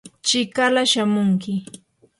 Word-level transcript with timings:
chikala 0.27 0.81
shamunki. 0.91 1.53